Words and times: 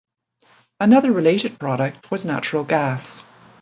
Another 0.79 1.11
related 1.11 1.59
product 1.59 2.09
was 2.09 2.25
natural 2.25 2.63
gas. 2.63 3.23